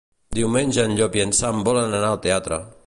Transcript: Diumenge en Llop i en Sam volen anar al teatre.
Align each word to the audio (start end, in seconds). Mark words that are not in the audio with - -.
Diumenge 0.37 0.85
en 0.89 0.95
Llop 1.01 1.19
i 1.19 1.23
en 1.27 1.37
Sam 1.41 1.63
volen 1.69 1.93
anar 2.01 2.13
al 2.15 2.21
teatre. 2.29 2.63